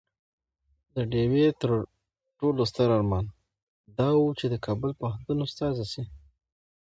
[0.95, 1.71] د ډيوې تر
[2.39, 3.25] ټولو ستر ارمان
[3.97, 6.03] دا وو چې د کابل پوهنتون استاده شي